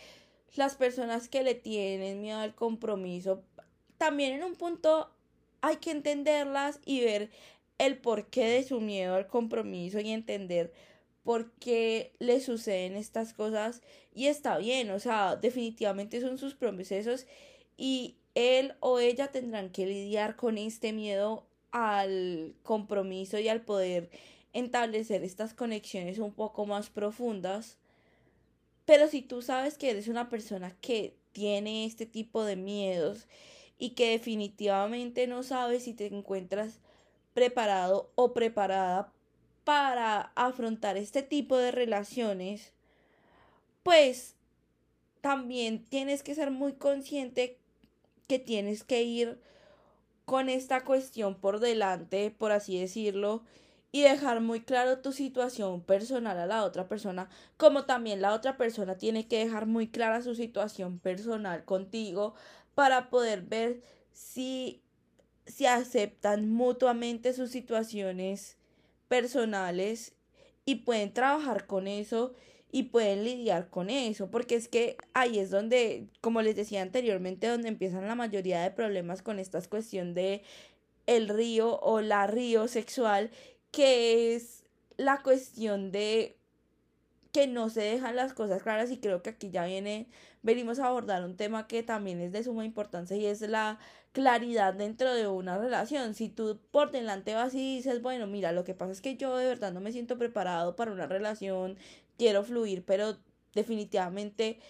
las 0.54 0.76
personas 0.76 1.28
que 1.28 1.42
le 1.42 1.54
tienen 1.54 2.20
miedo 2.20 2.38
al 2.38 2.54
compromiso, 2.54 3.42
también 3.98 4.34
en 4.34 4.44
un 4.44 4.54
punto 4.54 5.10
hay 5.60 5.76
que 5.76 5.90
entenderlas 5.90 6.80
y 6.84 7.00
ver 7.00 7.30
el 7.78 7.98
porqué 7.98 8.44
de 8.44 8.64
su 8.64 8.80
miedo 8.80 9.14
al 9.14 9.26
compromiso 9.26 10.00
y 10.00 10.10
entender 10.10 10.72
por 11.22 11.52
qué 11.52 12.12
le 12.18 12.40
suceden 12.40 12.96
estas 12.96 13.32
cosas. 13.32 13.80
Y 14.14 14.26
está 14.26 14.58
bien, 14.58 14.90
o 14.90 14.98
sea, 14.98 15.36
definitivamente 15.36 16.20
son 16.20 16.38
sus 16.38 16.54
procesos 16.54 17.26
y 17.76 18.16
él 18.34 18.74
o 18.80 18.98
ella 18.98 19.28
tendrán 19.28 19.70
que 19.70 19.86
lidiar 19.86 20.36
con 20.36 20.58
este 20.58 20.92
miedo 20.92 21.46
al 21.72 22.54
compromiso 22.62 23.38
y 23.38 23.48
al 23.48 23.62
poder 23.62 24.10
establecer 24.52 25.24
estas 25.24 25.54
conexiones 25.54 26.18
un 26.18 26.32
poco 26.32 26.66
más 26.66 26.90
profundas. 26.90 27.78
Pero 28.84 29.08
si 29.08 29.22
tú 29.22 29.42
sabes 29.42 29.78
que 29.78 29.90
eres 29.90 30.08
una 30.08 30.28
persona 30.28 30.76
que 30.80 31.16
tiene 31.32 31.86
este 31.86 32.06
tipo 32.06 32.44
de 32.44 32.56
miedos 32.56 33.26
y 33.78 33.90
que 33.90 34.10
definitivamente 34.10 35.26
no 35.26 35.42
sabes 35.42 35.84
si 35.84 35.94
te 35.94 36.06
encuentras 36.06 36.78
preparado 37.34 38.10
o 38.14 38.34
preparada 38.34 39.12
para 39.64 40.32
afrontar 40.34 40.96
este 40.96 41.22
tipo 41.22 41.56
de 41.56 41.70
relaciones, 41.70 42.72
pues 43.82 44.34
también 45.20 45.84
tienes 45.84 46.22
que 46.22 46.34
ser 46.34 46.50
muy 46.50 46.74
consciente 46.74 47.58
que 48.28 48.38
tienes 48.38 48.84
que 48.84 49.02
ir 49.02 49.40
con 50.32 50.48
esta 50.48 50.82
cuestión 50.82 51.34
por 51.34 51.60
delante, 51.60 52.30
por 52.30 52.52
así 52.52 52.80
decirlo, 52.80 53.42
y 53.90 54.00
dejar 54.00 54.40
muy 54.40 54.62
claro 54.62 55.00
tu 55.00 55.12
situación 55.12 55.82
personal 55.82 56.38
a 56.38 56.46
la 56.46 56.64
otra 56.64 56.88
persona, 56.88 57.28
como 57.58 57.84
también 57.84 58.22
la 58.22 58.32
otra 58.32 58.56
persona 58.56 58.96
tiene 58.96 59.28
que 59.28 59.44
dejar 59.44 59.66
muy 59.66 59.88
clara 59.88 60.22
su 60.22 60.34
situación 60.34 60.98
personal 61.00 61.66
contigo 61.66 62.32
para 62.74 63.10
poder 63.10 63.42
ver 63.42 63.82
si 64.14 64.80
se 65.44 65.68
aceptan 65.68 66.48
mutuamente 66.48 67.34
sus 67.34 67.50
situaciones 67.50 68.56
personales 69.08 70.14
y 70.64 70.76
pueden 70.76 71.12
trabajar 71.12 71.66
con 71.66 71.86
eso 71.86 72.32
y 72.72 72.84
pueden 72.84 73.22
lidiar 73.22 73.68
con 73.68 73.90
eso, 73.90 74.30
porque 74.30 74.56
es 74.56 74.66
que 74.66 74.96
ahí 75.12 75.38
es 75.38 75.50
donde, 75.50 76.08
como 76.22 76.40
les 76.40 76.56
decía 76.56 76.80
anteriormente, 76.80 77.46
donde 77.46 77.68
empiezan 77.68 78.08
la 78.08 78.14
mayoría 78.14 78.62
de 78.62 78.70
problemas 78.70 79.22
con 79.22 79.38
esta 79.38 79.60
cuestión 79.62 80.14
de 80.14 80.42
el 81.06 81.28
río 81.28 81.78
o 81.80 82.00
la 82.00 82.26
río 82.26 82.68
sexual, 82.68 83.30
que 83.70 84.34
es 84.34 84.64
la 84.96 85.22
cuestión 85.22 85.92
de 85.92 86.38
que 87.32 87.46
no 87.46 87.68
se 87.70 87.80
dejan 87.82 88.16
las 88.16 88.34
cosas 88.34 88.62
claras 88.62 88.90
y 88.90 88.98
creo 88.98 89.22
que 89.22 89.30
aquí 89.30 89.50
ya 89.50 89.64
viene, 89.66 90.06
venimos 90.42 90.78
a 90.78 90.86
abordar 90.86 91.24
un 91.24 91.36
tema 91.36 91.66
que 91.66 91.82
también 91.82 92.20
es 92.20 92.32
de 92.32 92.44
suma 92.44 92.64
importancia 92.64 93.16
y 93.16 93.26
es 93.26 93.40
la 93.42 93.78
claridad 94.12 94.74
dentro 94.74 95.14
de 95.14 95.26
una 95.28 95.58
relación. 95.58 96.14
Si 96.14 96.28
tú 96.28 96.60
por 96.70 96.90
delante 96.92 97.34
vas 97.34 97.54
y 97.54 97.76
dices, 97.76 98.02
bueno, 98.02 98.26
mira, 98.26 98.52
lo 98.52 98.64
que 98.64 98.74
pasa 98.74 98.92
es 98.92 99.00
que 99.00 99.16
yo 99.16 99.36
de 99.36 99.46
verdad 99.46 99.72
no 99.72 99.80
me 99.80 99.92
siento 99.92 100.18
preparado 100.18 100.76
para 100.76 100.92
una 100.92 101.06
relación, 101.06 101.78
quiero 102.22 102.44
fluir, 102.44 102.84
pero 102.84 103.16
definitivamente 103.52 104.60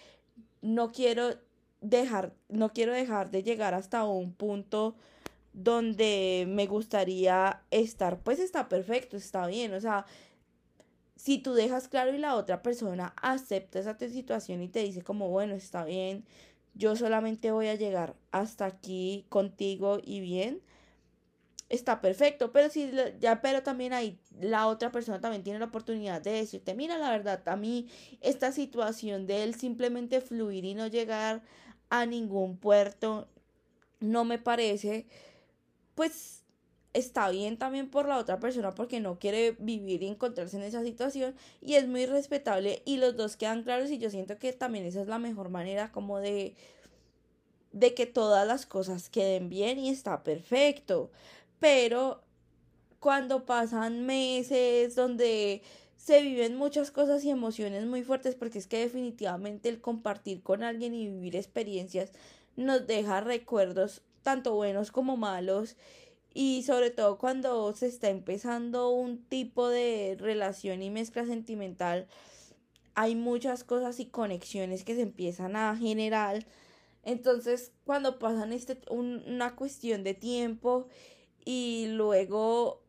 no 0.63 0.91
quiero 0.91 1.35
dejar, 1.81 2.33
no 2.49 2.73
quiero 2.73 2.93
dejar 2.93 3.29
de 3.29 3.43
llegar 3.43 3.75
hasta 3.75 4.05
un 4.05 4.33
punto 4.33 4.95
donde 5.53 6.45
me 6.49 6.65
gustaría 6.65 7.61
estar, 7.69 8.19
pues 8.21 8.39
está 8.39 8.69
perfecto, 8.69 9.17
está 9.17 9.45
bien, 9.45 9.71
o 9.75 9.79
sea, 9.79 10.07
si 11.15 11.37
tú 11.37 11.53
dejas 11.53 11.87
claro 11.87 12.11
y 12.15 12.17
la 12.17 12.37
otra 12.37 12.63
persona 12.63 13.13
acepta 13.21 13.77
esa 13.77 13.95
situación 13.99 14.63
y 14.63 14.67
te 14.67 14.79
dice 14.79 15.03
como, 15.03 15.29
bueno, 15.29 15.53
está 15.53 15.85
bien, 15.85 16.25
yo 16.73 16.95
solamente 16.95 17.51
voy 17.51 17.67
a 17.67 17.75
llegar 17.75 18.15
hasta 18.31 18.65
aquí 18.65 19.27
contigo 19.29 19.99
y 20.03 20.21
bien, 20.21 20.59
está 21.69 22.01
perfecto, 22.01 22.51
pero 22.51 22.69
si 22.69 22.91
ya, 23.19 23.41
pero 23.41 23.63
también 23.63 23.93
hay, 23.93 24.19
la 24.39 24.67
otra 24.67 24.91
persona 24.91 25.19
también 25.19 25.43
tiene 25.43 25.59
la 25.59 25.65
oportunidad 25.65 26.21
de 26.21 26.31
decirte, 26.31 26.75
mira, 26.75 26.97
la 26.97 27.09
verdad, 27.09 27.41
a 27.47 27.55
mí 27.55 27.89
esta 28.21 28.51
situación 28.51 29.25
de 29.27 29.43
él 29.43 29.55
simplemente 29.55 30.21
fluir 30.21 30.65
y 30.65 30.75
no 30.75 30.87
llegar 30.87 31.41
a 31.89 32.05
ningún 32.05 32.57
puerto 32.57 33.27
no 33.99 34.25
me 34.25 34.37
parece, 34.37 35.07
pues 35.95 36.43
está 36.93 37.29
bien 37.29 37.57
también 37.57 37.89
por 37.89 38.07
la 38.07 38.17
otra 38.17 38.39
persona 38.39 38.75
porque 38.75 38.99
no 38.99 39.17
quiere 39.17 39.55
vivir 39.59 40.03
y 40.03 40.07
encontrarse 40.07 40.57
en 40.57 40.63
esa 40.63 40.83
situación 40.83 41.35
y 41.59 41.75
es 41.75 41.87
muy 41.87 42.05
respetable 42.05 42.83
y 42.85 42.97
los 42.97 43.15
dos 43.17 43.35
quedan 43.35 43.63
claros 43.63 43.89
y 43.89 43.97
yo 43.97 44.09
siento 44.09 44.37
que 44.37 44.53
también 44.53 44.85
esa 44.85 45.01
es 45.01 45.07
la 45.07 45.19
mejor 45.19 45.49
manera 45.49 45.91
como 45.91 46.19
de 46.19 46.55
de 47.71 47.95
que 47.95 48.05
todas 48.05 48.47
las 48.47 48.67
cosas 48.67 49.09
queden 49.09 49.49
bien 49.49 49.79
y 49.79 49.89
está 49.89 50.21
perfecto 50.21 51.09
pero 51.63 52.21
cuando 52.99 53.45
pasan 53.45 54.05
meses 54.05 54.95
donde 54.95 55.61
se 55.95 56.21
viven 56.21 56.57
muchas 56.57 56.91
cosas 56.91 57.23
y 57.23 57.29
emociones 57.29 57.85
muy 57.85 58.03
fuertes 58.03 58.35
porque 58.35 58.59
es 58.59 58.67
que 58.67 58.79
definitivamente 58.79 59.69
el 59.69 59.79
compartir 59.79 60.43
con 60.43 60.61
alguien 60.61 60.93
y 60.93 61.07
vivir 61.07 61.37
experiencias 61.37 62.11
nos 62.57 62.85
deja 62.85 63.21
recuerdos 63.21 64.01
tanto 64.23 64.55
buenos 64.55 64.91
como 64.91 65.15
malos 65.15 65.77
y 66.33 66.63
sobre 66.63 66.91
todo 66.91 67.17
cuando 67.17 67.71
se 67.71 67.87
está 67.87 68.09
empezando 68.09 68.89
un 68.89 69.23
tipo 69.23 69.69
de 69.69 70.17
relación 70.19 70.81
y 70.83 70.89
mezcla 70.89 71.25
sentimental 71.25 72.07
hay 72.93 73.15
muchas 73.15 73.63
cosas 73.63 74.01
y 74.01 74.07
conexiones 74.07 74.83
que 74.83 74.95
se 74.95 75.03
empiezan 75.03 75.55
a 75.55 75.77
generar. 75.77 76.45
Entonces 77.03 77.71
cuando 77.85 78.19
pasan 78.19 78.51
este 78.51 78.81
una 78.89 79.55
cuestión 79.55 80.03
de 80.03 80.13
tiempo 80.13 80.89
y 81.45 81.87
luego 81.89 82.83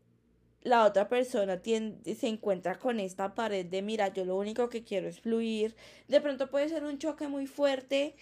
la 0.62 0.84
otra 0.86 1.08
persona 1.08 1.60
se 1.62 2.26
encuentra 2.26 2.78
con 2.78 2.98
esta 2.98 3.34
pared 3.34 3.66
de 3.66 3.82
mira, 3.82 4.12
yo 4.12 4.24
lo 4.24 4.36
único 4.36 4.68
que 4.70 4.82
quiero 4.82 5.08
es 5.08 5.20
fluir. 5.20 5.76
De 6.08 6.20
pronto 6.20 6.50
puede 6.50 6.68
ser 6.68 6.84
un 6.84 6.98
choque 6.98 7.28
muy 7.28 7.46
fuerte 7.46 8.16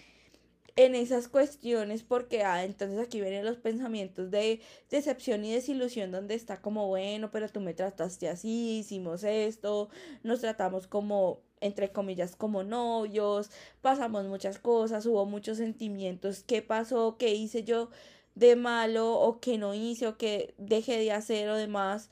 en 0.76 0.94
esas 0.94 1.28
cuestiones 1.28 2.02
porque 2.02 2.42
ah, 2.42 2.64
entonces 2.64 2.98
aquí 2.98 3.20
vienen 3.20 3.44
los 3.44 3.58
pensamientos 3.58 4.30
de 4.30 4.60
decepción 4.90 5.44
y 5.44 5.52
desilusión 5.52 6.10
donde 6.10 6.34
está 6.34 6.60
como 6.60 6.88
bueno, 6.88 7.30
pero 7.30 7.48
tú 7.48 7.60
me 7.60 7.74
trataste 7.74 8.28
así, 8.28 8.78
hicimos 8.78 9.22
esto, 9.24 9.90
nos 10.22 10.40
tratamos 10.40 10.86
como 10.86 11.40
entre 11.60 11.92
comillas 11.92 12.34
como 12.34 12.64
novios, 12.64 13.50
pasamos 13.82 14.26
muchas 14.26 14.58
cosas, 14.58 15.06
hubo 15.06 15.26
muchos 15.26 15.58
sentimientos, 15.58 16.42
¿qué 16.42 16.60
pasó? 16.60 17.16
¿Qué 17.18 17.34
hice 17.34 17.62
yo? 17.64 17.90
De 18.34 18.56
malo 18.56 19.12
o 19.12 19.40
que 19.40 19.58
no 19.58 19.74
hice 19.74 20.06
o 20.06 20.16
que 20.16 20.54
deje 20.58 20.98
de 20.98 21.12
hacer 21.12 21.48
o 21.48 21.56
demás 21.56 22.10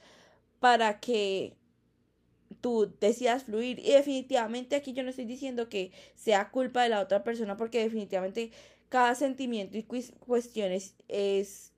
para 0.59 1.01
que 1.01 1.55
tú 2.61 2.93
decidas 3.01 3.45
fluir. 3.45 3.79
Y 3.79 3.93
definitivamente 3.93 4.77
aquí 4.77 4.93
yo 4.93 5.03
no 5.03 5.11
estoy 5.11 5.25
diciendo 5.25 5.69
que 5.69 5.93
sea 6.15 6.51
culpa 6.51 6.83
de 6.83 6.91
la 6.91 7.01
otra 7.01 7.25
persona 7.25 7.57
porque 7.57 7.83
definitivamente 7.83 8.51
cada 8.89 9.15
sentimiento 9.15 9.79
y 9.79 9.85
cuestiones 9.85 10.95
es 11.09 11.73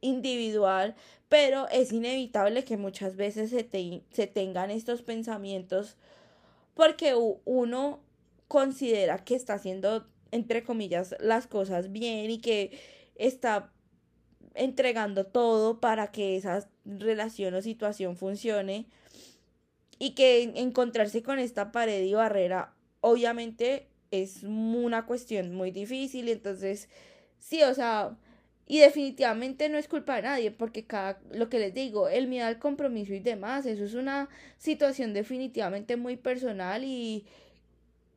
individual, 0.00 0.96
pero 1.28 1.68
es 1.68 1.92
inevitable 1.92 2.64
que 2.64 2.76
muchas 2.76 3.16
veces 3.16 3.50
se, 3.50 3.68
se 4.10 4.26
tengan 4.26 4.70
estos 4.70 5.02
pensamientos 5.02 5.96
porque 6.74 7.14
uno 7.44 8.00
considera 8.46 9.24
que 9.24 9.34
está 9.34 9.54
haciendo, 9.54 10.06
entre 10.30 10.62
comillas, 10.62 11.14
las 11.20 11.46
cosas 11.46 11.92
bien 11.92 12.30
y 12.30 12.38
que 12.38 12.78
está 13.18 13.72
entregando 14.54 15.26
todo 15.26 15.80
para 15.80 16.10
que 16.10 16.36
esa 16.36 16.68
relación 16.84 17.54
o 17.54 17.62
situación 17.62 18.16
funcione 18.16 18.86
y 19.98 20.14
que 20.14 20.42
encontrarse 20.56 21.22
con 21.22 21.38
esta 21.38 21.70
pared 21.70 22.02
y 22.04 22.14
barrera 22.14 22.74
obviamente 23.00 23.88
es 24.10 24.42
una 24.42 25.06
cuestión 25.06 25.54
muy 25.54 25.70
difícil, 25.70 26.28
entonces 26.28 26.88
sí, 27.38 27.62
o 27.62 27.74
sea, 27.74 28.16
y 28.66 28.78
definitivamente 28.80 29.68
no 29.68 29.78
es 29.78 29.88
culpa 29.88 30.16
de 30.16 30.22
nadie, 30.22 30.50
porque 30.50 30.86
cada, 30.86 31.20
lo 31.32 31.48
que 31.48 31.58
les 31.58 31.74
digo, 31.74 32.08
el 32.08 32.26
miedo 32.26 32.46
al 32.46 32.58
compromiso 32.58 33.14
y 33.14 33.20
demás, 33.20 33.66
eso 33.66 33.84
es 33.84 33.94
una 33.94 34.28
situación 34.58 35.14
definitivamente 35.14 35.96
muy 35.96 36.16
personal 36.16 36.84
y 36.84 37.26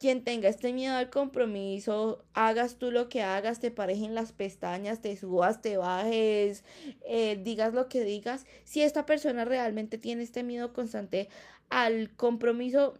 quien 0.01 0.23
tenga 0.23 0.49
este 0.49 0.73
miedo 0.73 0.95
al 0.95 1.11
compromiso, 1.11 2.25
hagas 2.33 2.77
tú 2.77 2.89
lo 2.89 3.07
que 3.07 3.21
hagas, 3.21 3.59
te 3.59 3.69
parejen 3.69 4.15
las 4.15 4.31
pestañas, 4.31 4.99
te 4.99 5.15
subas, 5.15 5.61
te 5.61 5.77
bajes, 5.77 6.63
eh, 7.05 7.39
digas 7.43 7.75
lo 7.75 7.87
que 7.87 8.03
digas, 8.03 8.47
si 8.63 8.81
esta 8.81 9.05
persona 9.05 9.45
realmente 9.45 9.99
tiene 9.99 10.23
este 10.23 10.41
miedo 10.41 10.73
constante 10.73 11.29
al 11.69 12.15
compromiso, 12.15 12.95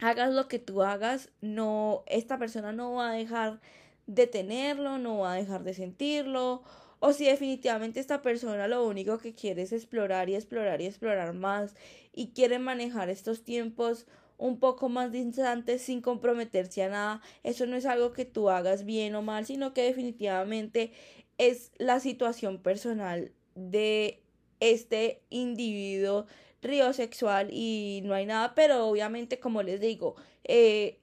hagas 0.00 0.34
lo 0.34 0.48
que 0.48 0.58
tú 0.58 0.82
hagas, 0.82 1.30
no, 1.42 2.02
esta 2.08 2.38
persona 2.38 2.72
no 2.72 2.94
va 2.94 3.12
a 3.12 3.14
dejar 3.14 3.60
de 4.08 4.26
tenerlo, 4.26 4.98
no 4.98 5.18
va 5.18 5.34
a 5.34 5.36
dejar 5.36 5.62
de 5.62 5.74
sentirlo, 5.74 6.64
o 6.98 7.12
si 7.12 7.26
definitivamente 7.26 8.00
esta 8.00 8.20
persona 8.20 8.66
lo 8.66 8.84
único 8.84 9.18
que 9.18 9.32
quiere 9.32 9.62
es 9.62 9.72
explorar 9.72 10.28
y 10.28 10.34
explorar 10.34 10.80
y 10.80 10.86
explorar 10.86 11.34
más 11.34 11.76
y 12.12 12.32
quiere 12.32 12.58
manejar 12.58 13.10
estos 13.10 13.44
tiempos 13.44 14.08
un 14.42 14.58
poco 14.58 14.88
más 14.88 15.12
distantes 15.12 15.82
sin 15.82 16.00
comprometerse 16.00 16.82
a 16.82 16.88
nada, 16.88 17.22
eso 17.44 17.64
no 17.66 17.76
es 17.76 17.86
algo 17.86 18.12
que 18.12 18.24
tú 18.24 18.50
hagas 18.50 18.84
bien 18.84 19.14
o 19.14 19.22
mal, 19.22 19.46
sino 19.46 19.72
que 19.72 19.84
definitivamente 19.84 20.90
es 21.38 21.70
la 21.78 22.00
situación 22.00 22.58
personal 22.58 23.30
de 23.54 24.20
este 24.58 25.22
individuo 25.30 26.26
río 26.60 26.92
sexual 26.92 27.50
y 27.52 28.02
no 28.04 28.14
hay 28.14 28.26
nada, 28.26 28.54
pero 28.56 28.86
obviamente 28.88 29.38
como 29.38 29.62
les 29.62 29.80
digo, 29.80 30.16
eh, 30.42 30.98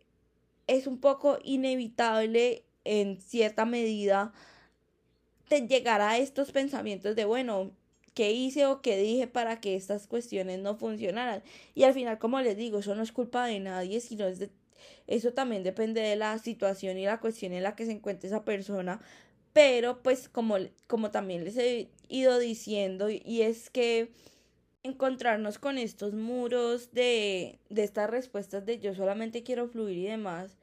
es 0.67 0.85
un 0.85 0.99
poco 0.99 1.39
inevitable 1.41 2.65
en 2.83 3.21
cierta 3.21 3.63
medida 3.63 4.33
de 5.49 5.61
llegar 5.65 6.01
a 6.01 6.17
estos 6.17 6.51
pensamientos 6.51 7.15
de, 7.15 7.23
bueno, 7.23 7.71
¿qué 8.19 8.33
hice 8.33 8.65
o 8.65 8.81
qué 8.81 8.97
dije 8.97 9.27
para 9.27 9.61
que 9.61 9.77
estas 9.77 10.05
cuestiones 10.05 10.59
no 10.59 10.75
funcionaran? 10.75 11.41
Y 11.73 11.83
al 11.83 11.93
final, 11.93 12.19
como 12.19 12.41
les 12.41 12.57
digo, 12.57 12.79
eso 12.79 12.93
no 12.93 13.01
es 13.01 13.13
culpa 13.13 13.45
de 13.45 13.61
nadie, 13.61 14.01
sino 14.01 14.27
es 14.27 14.39
de, 14.39 14.49
eso 15.07 15.31
también 15.31 15.63
depende 15.63 16.01
de 16.01 16.17
la 16.17 16.37
situación 16.37 16.97
y 16.97 17.05
la 17.05 17.21
cuestión 17.21 17.53
en 17.53 17.63
la 17.63 17.77
que 17.77 17.85
se 17.85 17.93
encuentre 17.93 18.27
esa 18.27 18.43
persona. 18.43 18.99
Pero 19.53 20.03
pues 20.03 20.27
como, 20.27 20.57
como 20.85 21.11
también 21.11 21.45
les 21.45 21.55
he 21.55 21.87
ido 22.09 22.39
diciendo, 22.39 23.09
y 23.09 23.41
es 23.41 23.69
que 23.69 24.11
encontrarnos 24.83 25.57
con 25.57 25.77
estos 25.77 26.13
muros 26.13 26.91
de, 26.91 27.59
de 27.69 27.83
estas 27.85 28.09
respuestas 28.09 28.65
de 28.65 28.79
yo 28.79 28.93
solamente 28.95 29.43
quiero 29.43 29.69
fluir 29.69 29.97
y 29.97 30.07
demás, 30.07 30.57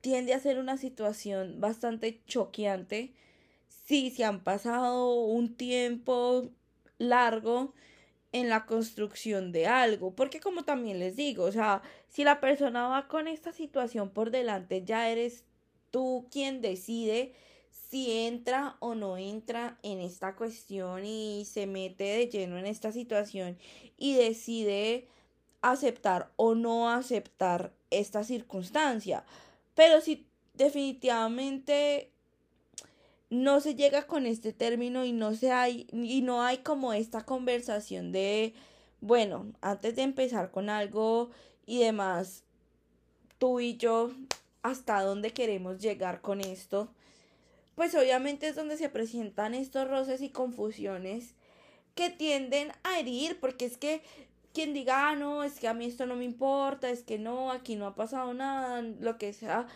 tiende 0.00 0.34
a 0.34 0.40
ser 0.40 0.58
una 0.58 0.76
situación 0.76 1.60
bastante 1.60 2.20
choqueante 2.26 3.12
si 3.82 4.10
se 4.10 4.24
han 4.24 4.42
pasado 4.42 5.14
un 5.24 5.54
tiempo 5.56 6.50
largo 6.98 7.74
en 8.32 8.48
la 8.48 8.64
construcción 8.64 9.52
de 9.52 9.66
algo, 9.66 10.14
porque 10.14 10.40
como 10.40 10.64
también 10.64 10.98
les 10.98 11.16
digo, 11.16 11.44
o 11.44 11.52
sea, 11.52 11.82
si 12.08 12.24
la 12.24 12.40
persona 12.40 12.88
va 12.88 13.08
con 13.08 13.28
esta 13.28 13.52
situación 13.52 14.10
por 14.10 14.30
delante, 14.30 14.84
ya 14.84 15.10
eres 15.10 15.44
tú 15.90 16.26
quien 16.30 16.62
decide 16.62 17.34
si 17.70 18.10
entra 18.26 18.76
o 18.80 18.94
no 18.94 19.18
entra 19.18 19.78
en 19.82 20.00
esta 20.00 20.34
cuestión 20.34 21.04
y 21.04 21.44
se 21.44 21.66
mete 21.66 22.04
de 22.04 22.28
lleno 22.28 22.58
en 22.58 22.66
esta 22.66 22.90
situación 22.90 23.58
y 23.98 24.14
decide 24.14 25.08
aceptar 25.60 26.32
o 26.36 26.54
no 26.54 26.90
aceptar 26.90 27.74
esta 27.90 28.24
circunstancia. 28.24 29.24
Pero 29.74 30.00
si 30.00 30.26
definitivamente 30.54 32.11
no 33.32 33.60
se 33.60 33.74
llega 33.74 34.06
con 34.06 34.26
este 34.26 34.52
término 34.52 35.04
y 35.04 35.12
no 35.12 35.34
se 35.34 35.52
hay 35.52 35.86
y 35.92 36.20
no 36.20 36.42
hay 36.42 36.58
como 36.58 36.92
esta 36.92 37.24
conversación 37.24 38.12
de 38.12 38.54
bueno, 39.00 39.52
antes 39.62 39.96
de 39.96 40.02
empezar 40.02 40.50
con 40.50 40.68
algo 40.68 41.30
y 41.66 41.78
demás, 41.78 42.44
tú 43.38 43.58
y 43.58 43.76
yo 43.76 44.12
hasta 44.62 45.00
dónde 45.02 45.32
queremos 45.32 45.78
llegar 45.78 46.20
con 46.20 46.40
esto 46.40 46.90
pues 47.74 47.94
obviamente 47.94 48.48
es 48.48 48.54
donde 48.54 48.76
se 48.76 48.88
presentan 48.88 49.54
estos 49.54 49.88
roces 49.88 50.20
y 50.20 50.28
confusiones 50.28 51.34
que 51.94 52.10
tienden 52.10 52.72
a 52.82 52.98
herir, 52.98 53.40
porque 53.40 53.64
es 53.64 53.76
que 53.76 54.02
quien 54.52 54.74
diga, 54.74 55.08
ah, 55.08 55.16
no, 55.16 55.42
es 55.44 55.58
que 55.58 55.68
a 55.68 55.74
mí 55.74 55.86
esto 55.86 56.04
no 56.06 56.16
me 56.16 56.24
importa, 56.24 56.90
es 56.90 57.02
que 57.02 57.18
no, 57.18 57.50
aquí 57.50 57.76
no 57.76 57.86
ha 57.86 57.94
pasado 57.94 58.34
nada, 58.34 58.82
lo 58.82 59.16
que 59.16 59.32
sea, 59.32 59.66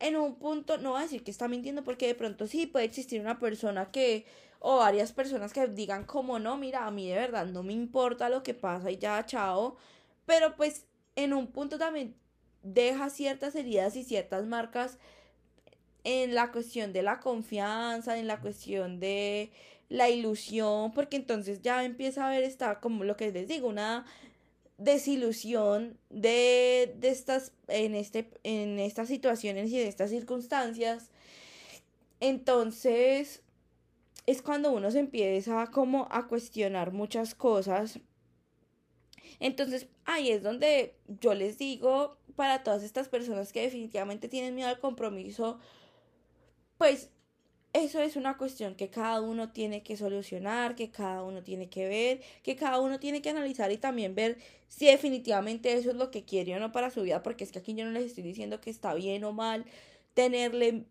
en 0.00 0.16
un 0.16 0.36
punto 0.36 0.78
no 0.78 0.92
va 0.92 1.00
a 1.00 1.02
decir 1.02 1.24
que 1.24 1.30
está 1.30 1.48
mintiendo, 1.48 1.84
porque 1.84 2.06
de 2.06 2.14
pronto 2.14 2.46
sí 2.46 2.66
puede 2.66 2.84
existir 2.84 3.20
una 3.20 3.38
persona 3.38 3.90
que, 3.90 4.26
o 4.58 4.76
varias 4.76 5.12
personas 5.12 5.52
que 5.52 5.66
digan 5.68 6.04
como 6.04 6.38
no, 6.38 6.56
mira, 6.56 6.86
a 6.86 6.90
mí 6.90 7.08
de 7.08 7.16
verdad 7.16 7.46
no 7.46 7.62
me 7.62 7.72
importa 7.72 8.28
lo 8.28 8.42
que 8.42 8.54
pasa 8.54 8.90
y 8.90 8.98
ya, 8.98 9.24
chao, 9.24 9.76
pero 10.26 10.56
pues 10.56 10.86
en 11.14 11.32
un 11.32 11.46
punto 11.48 11.78
también 11.78 12.14
deja 12.62 13.10
ciertas 13.10 13.54
heridas 13.54 13.96
y 13.96 14.04
ciertas 14.04 14.46
marcas 14.46 14.98
en 16.04 16.34
la 16.34 16.52
cuestión 16.52 16.92
de 16.92 17.02
la 17.02 17.20
confianza, 17.20 18.18
en 18.18 18.26
la 18.26 18.40
cuestión 18.40 19.00
de 19.00 19.50
la 19.88 20.08
ilusión, 20.08 20.92
porque 20.92 21.16
entonces 21.16 21.62
ya 21.62 21.84
empieza 21.84 22.24
a 22.24 22.28
haber 22.28 22.44
esta, 22.44 22.80
como 22.80 23.04
lo 23.04 23.16
que 23.16 23.30
les 23.32 23.48
digo, 23.48 23.68
una 23.68 24.04
desilusión 24.78 25.98
de, 26.10 26.94
de 26.98 27.08
estas, 27.08 27.52
en, 27.68 27.94
este, 27.94 28.30
en 28.42 28.78
estas 28.78 29.08
situaciones 29.08 29.70
y 29.70 29.80
en 29.80 29.88
estas 29.88 30.10
circunstancias. 30.10 31.10
Entonces, 32.20 33.42
es 34.26 34.42
cuando 34.42 34.72
uno 34.72 34.90
se 34.90 34.98
empieza 34.98 35.66
como 35.68 36.08
a 36.10 36.26
cuestionar 36.26 36.92
muchas 36.92 37.34
cosas. 37.34 38.00
Entonces, 39.38 39.88
ahí 40.04 40.30
es 40.30 40.42
donde 40.42 40.96
yo 41.20 41.34
les 41.34 41.58
digo 41.58 42.18
para 42.36 42.62
todas 42.62 42.82
estas 42.82 43.08
personas 43.08 43.52
que 43.52 43.62
definitivamente 43.62 44.28
tienen 44.28 44.54
miedo 44.54 44.68
al 44.68 44.80
compromiso, 44.80 45.58
pues 46.78 47.10
eso 47.84 48.00
es 48.00 48.16
una 48.16 48.38
cuestión 48.38 48.74
que 48.74 48.88
cada 48.88 49.20
uno 49.20 49.50
tiene 49.50 49.82
que 49.82 49.96
solucionar, 49.96 50.74
que 50.74 50.90
cada 50.90 51.22
uno 51.22 51.42
tiene 51.42 51.68
que 51.68 51.86
ver, 51.86 52.20
que 52.42 52.56
cada 52.56 52.80
uno 52.80 52.98
tiene 52.98 53.20
que 53.22 53.30
analizar 53.30 53.70
y 53.70 53.76
también 53.76 54.14
ver 54.14 54.38
si 54.68 54.86
definitivamente 54.86 55.72
eso 55.74 55.90
es 55.90 55.96
lo 55.96 56.10
que 56.10 56.24
quiere 56.24 56.56
o 56.56 56.60
no 56.60 56.72
para 56.72 56.90
su 56.90 57.02
vida, 57.02 57.22
porque 57.22 57.44
es 57.44 57.52
que 57.52 57.58
aquí 57.58 57.74
yo 57.74 57.84
no 57.84 57.90
les 57.90 58.06
estoy 58.06 58.24
diciendo 58.24 58.60
que 58.60 58.70
está 58.70 58.94
bien 58.94 59.24
o 59.24 59.32
mal 59.32 59.64
tenerle 60.14 60.84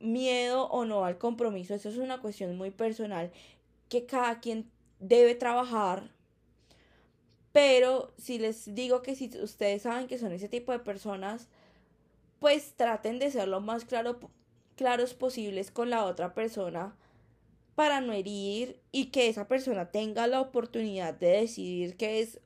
miedo 0.00 0.68
o 0.68 0.84
no 0.84 1.04
al 1.04 1.18
compromiso, 1.18 1.74
eso 1.74 1.88
es 1.88 1.96
una 1.96 2.20
cuestión 2.20 2.56
muy 2.56 2.70
personal 2.70 3.30
que 3.88 4.06
cada 4.06 4.40
quien 4.40 4.70
debe 4.98 5.34
trabajar. 5.34 6.10
Pero 7.52 8.12
si 8.16 8.38
les 8.38 8.74
digo 8.74 9.02
que 9.02 9.14
si 9.16 9.30
ustedes 9.42 9.82
saben 9.82 10.06
que 10.06 10.18
son 10.18 10.32
ese 10.32 10.48
tipo 10.48 10.72
de 10.72 10.78
personas, 10.78 11.48
pues 12.38 12.74
traten 12.76 13.18
de 13.18 13.30
ser 13.30 13.48
lo 13.48 13.60
más 13.60 13.84
claro 13.84 14.18
claros 14.80 15.12
posibles 15.12 15.70
con 15.70 15.90
la 15.90 16.06
otra 16.06 16.32
persona 16.32 16.96
para 17.74 18.00
no 18.00 18.14
herir 18.14 18.80
y 18.92 19.10
que 19.10 19.28
esa 19.28 19.46
persona 19.46 19.90
tenga 19.90 20.26
la 20.26 20.40
oportunidad 20.40 21.12
de 21.12 21.32
decidir 21.42 21.98
qué 21.98 22.20
es 22.20 22.40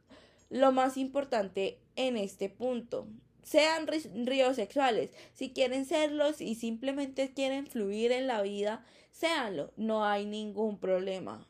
lo 0.50 0.72
más 0.72 0.96
importante 0.96 1.78
en 1.94 2.16
este 2.16 2.48
punto. 2.48 3.06
Sean 3.44 3.86
ríos 4.26 4.56
sexuales, 4.56 5.12
si 5.32 5.52
quieren 5.52 5.84
serlos 5.84 6.40
y 6.40 6.56
simplemente 6.56 7.32
quieren 7.32 7.68
fluir 7.68 8.10
en 8.10 8.26
la 8.26 8.42
vida, 8.42 8.84
séanlo, 9.12 9.70
no 9.76 10.04
hay 10.04 10.26
ningún 10.26 10.80
problema. 10.80 11.46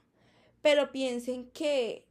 Pero 0.61 0.93
piensen 0.93 1.49
que, 1.53 2.05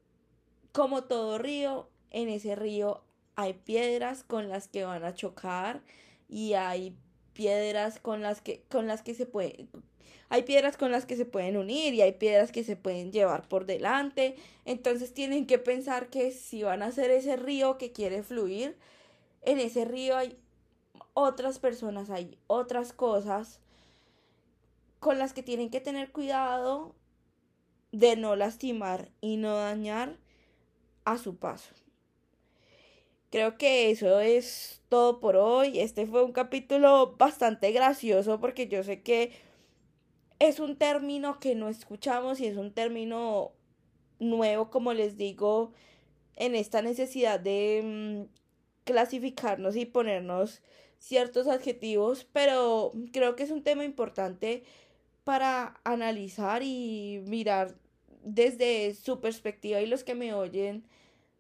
como 0.72 1.04
todo 1.04 1.38
río, 1.38 1.92
en 2.10 2.28
ese 2.28 2.56
río 2.56 3.04
hay 3.36 3.54
piedras 3.54 4.24
con 4.24 4.50
las 4.50 4.68
que 4.68 4.84
van 4.84 5.04
a 5.04 5.14
chocar 5.14 5.84
y 6.28 6.54
hay 6.54 6.98
piedras 7.34 8.00
con 8.00 8.22
las 8.22 8.42
que, 8.42 8.64
con 8.70 8.88
las 8.88 9.02
que 9.02 9.16
se 9.16 9.26
puede, 9.26 9.68
hay 10.34 10.42
piedras 10.44 10.78
con 10.78 10.92
las 10.92 11.06
que 11.06 11.16
se 11.16 11.26
pueden 11.26 11.58
unir 11.58 11.94
y 11.94 12.02
hay 12.02 12.14
piedras 12.14 12.52
que 12.52 12.64
se 12.64 12.76
pueden 12.76 13.12
llevar 13.12 13.48
por 13.48 13.68
delante. 13.68 14.36
Entonces 14.66 15.14
tienen 15.14 15.46
que 15.46 15.60
pensar 15.60 16.10
que 16.10 16.32
si 16.32 16.64
van 16.64 16.82
a 16.82 16.88
hacer 16.88 17.12
ese 17.12 17.36
río 17.36 17.78
que 17.78 17.92
quiere 17.92 18.24
fluir, 18.24 18.76
en 19.44 19.60
ese 19.60 19.86
río 19.86 20.18
hay 20.18 20.38
otras 21.14 21.60
personas, 21.60 22.10
hay 22.10 22.38
otras 22.48 22.94
cosas 22.94 23.60
con 25.00 25.20
las 25.20 25.34
que 25.34 25.44
tienen 25.44 25.70
que 25.70 25.82
tener 25.82 26.12
cuidado 26.12 26.96
de 27.92 28.16
no 28.16 28.36
lastimar 28.36 29.12
y 29.22 29.38
no 29.38 29.56
dañar 29.56 30.18
a 31.06 31.20
su 31.20 31.36
paso. 31.36 31.76
Creo 33.34 33.58
que 33.58 33.90
eso 33.90 34.20
es 34.20 34.84
todo 34.90 35.20
por 35.20 35.38
hoy. 35.38 35.80
Este 35.80 36.06
fue 36.06 36.24
un 36.24 36.34
capítulo 36.34 37.16
bastante 37.18 37.72
gracioso 37.72 38.40
porque 38.40 38.68
yo 38.68 38.84
sé 38.84 39.02
que 39.02 39.32
es 40.38 40.60
un 40.60 40.76
término 40.78 41.40
que 41.40 41.56
no 41.56 41.68
escuchamos 41.68 42.40
y 42.40 42.46
es 42.46 42.58
un 42.58 42.72
término 42.72 43.54
nuevo, 44.20 44.70
como 44.70 44.94
les 44.94 45.18
digo, 45.18 45.74
en 46.36 46.54
esta 46.54 46.84
necesidad 46.84 47.40
de 47.40 48.28
mm, 48.30 48.34
clasificarnos 48.84 49.78
y 49.78 49.88
ponernos 49.88 50.62
ciertos 51.00 51.48
adjetivos, 51.48 52.28
pero 52.34 52.92
creo 53.14 53.36
que 53.36 53.42
es 53.42 53.50
un 53.50 53.64
tema 53.64 53.84
importante 53.84 54.64
para 55.24 55.82
analizar 55.84 56.62
y 56.62 57.24
mirar 57.26 57.74
desde 58.24 58.94
su 58.94 59.22
perspectiva 59.22 59.82
y 59.82 59.88
los 59.88 60.04
que 60.04 60.14
me 60.14 60.36
oyen 60.36 60.86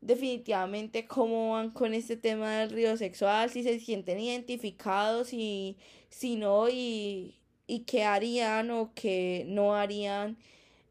definitivamente 0.06 1.08
cómo 1.08 1.54
van 1.54 1.72
con 1.72 1.94
este 1.94 2.18
tema 2.18 2.60
del 2.60 2.70
río 2.70 2.98
sexual, 2.98 3.50
si 3.50 3.64
se 3.64 3.80
sienten 3.80 4.20
identificados 4.20 5.34
y 5.34 5.78
si 6.10 6.36
no 6.36 6.70
y, 6.70 7.40
y 7.68 7.80
qué 7.82 8.04
harían 8.04 8.72
o 8.72 8.92
qué 8.94 9.46
no 9.48 9.76
harían 9.76 10.38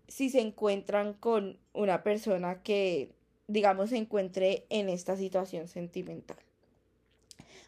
si 0.09 0.29
se 0.29 0.40
encuentran 0.40 1.14
con 1.14 1.59
una 1.72 2.03
persona 2.03 2.62
que 2.62 3.12
digamos 3.46 3.90
se 3.90 3.96
encuentre 3.96 4.66
en 4.68 4.88
esta 4.88 5.16
situación 5.16 5.68
sentimental. 5.68 6.38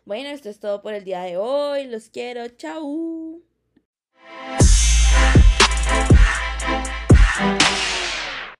Bueno, 0.04 0.28
esto 0.28 0.50
es 0.50 0.60
todo 0.60 0.82
por 0.82 0.92
el 0.92 1.04
día 1.04 1.22
de 1.22 1.38
hoy. 1.38 1.86
Los 1.86 2.10
quiero. 2.10 2.46
Chao. 2.48 3.40